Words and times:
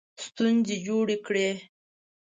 ستونزې 0.25 0.75
جوړې 0.87 1.17
کړې. 1.25 1.47